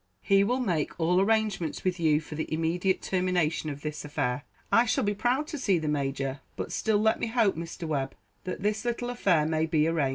[0.23, 4.85] He will make all arrangements with you for the immediate termination of this affair." "I
[4.87, 7.87] shall be proud to see the Major; but still let me hope, Mr.
[7.87, 10.09] Webb, that this little affair may be arranged.